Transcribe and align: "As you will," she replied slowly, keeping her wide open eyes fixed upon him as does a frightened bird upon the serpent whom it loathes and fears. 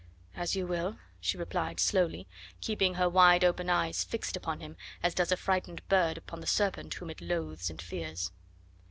"As 0.35 0.55
you 0.55 0.65
will," 0.65 0.97
she 1.19 1.37
replied 1.37 1.79
slowly, 1.79 2.27
keeping 2.59 2.95
her 2.95 3.07
wide 3.07 3.43
open 3.43 3.69
eyes 3.69 4.03
fixed 4.03 4.35
upon 4.35 4.59
him 4.59 4.75
as 5.03 5.13
does 5.13 5.31
a 5.31 5.37
frightened 5.37 5.87
bird 5.89 6.17
upon 6.17 6.39
the 6.41 6.47
serpent 6.47 6.95
whom 6.95 7.11
it 7.11 7.21
loathes 7.21 7.69
and 7.69 7.79
fears. 7.79 8.31